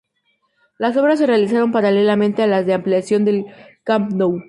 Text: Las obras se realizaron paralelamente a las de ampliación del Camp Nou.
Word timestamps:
Las 0.79 0.97
obras 0.97 1.19
se 1.19 1.27
realizaron 1.27 1.71
paralelamente 1.71 2.41
a 2.41 2.47
las 2.47 2.65
de 2.65 2.73
ampliación 2.73 3.23
del 3.23 3.45
Camp 3.83 4.11
Nou. 4.13 4.39